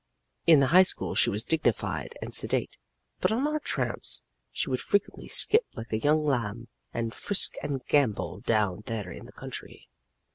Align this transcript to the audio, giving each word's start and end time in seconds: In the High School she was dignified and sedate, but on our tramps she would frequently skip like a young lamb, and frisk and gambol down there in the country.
In 0.47 0.61
the 0.61 0.65
High 0.73 0.81
School 0.81 1.13
she 1.13 1.29
was 1.29 1.43
dignified 1.43 2.17
and 2.23 2.33
sedate, 2.33 2.79
but 3.19 3.31
on 3.31 3.47
our 3.47 3.59
tramps 3.59 4.23
she 4.51 4.67
would 4.67 4.79
frequently 4.81 5.27
skip 5.27 5.67
like 5.75 5.93
a 5.93 5.99
young 5.99 6.23
lamb, 6.25 6.69
and 6.91 7.13
frisk 7.13 7.53
and 7.61 7.85
gambol 7.85 8.39
down 8.39 8.81
there 8.87 9.11
in 9.11 9.27
the 9.27 9.31
country. 9.31 9.89